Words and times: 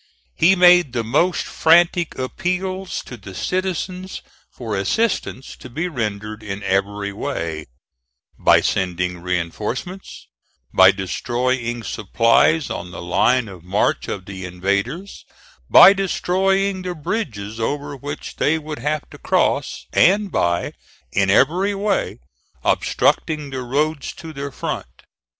He 0.33 0.55
made 0.55 0.93
the 0.93 1.03
most 1.03 1.45
frantic 1.45 2.17
appeals 2.17 3.03
to 3.03 3.17
the 3.17 3.35
citizens 3.35 4.23
for 4.51 4.75
assistance 4.75 5.55
to 5.57 5.69
be 5.69 5.87
rendered 5.87 6.41
in 6.41 6.63
every 6.63 7.13
way: 7.13 7.67
by 8.39 8.61
sending 8.61 9.19
reinforcements, 9.21 10.25
by 10.73 10.89
destroying 10.91 11.83
supplies 11.83 12.71
on 12.71 12.89
the 12.89 12.99
line 13.03 13.47
of 13.47 13.63
march 13.63 14.07
of 14.07 14.25
the 14.25 14.43
invaders, 14.43 15.23
by 15.69 15.93
destroying 15.93 16.81
the 16.81 16.95
bridges 16.95 17.59
over 17.59 17.95
which 17.95 18.37
they 18.37 18.57
would 18.57 18.79
have 18.79 19.07
to 19.11 19.19
cross, 19.19 19.85
and 19.93 20.31
by, 20.31 20.73
in 21.11 21.29
every 21.29 21.75
way, 21.75 22.17
obstructing 22.63 23.51
the 23.51 23.61
roads 23.61 24.13
to 24.13 24.33
their 24.33 24.49
front. 24.51 24.87